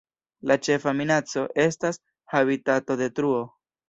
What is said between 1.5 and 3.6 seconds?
estas habitatodetruo.